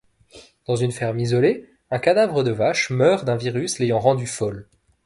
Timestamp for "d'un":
3.23-3.35